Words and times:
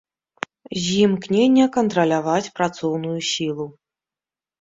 З 0.85 0.95
імкнення 1.01 1.65
кантраляваць 1.75 2.51
працоўную 2.61 3.13
сілу. 3.33 3.67